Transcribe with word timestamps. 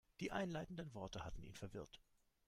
Die 0.19 0.31
einleitenden 0.31 0.95
Worte 0.95 1.23
hatten 1.23 1.43
ihn 1.43 1.53
verwirrt. 1.53 2.01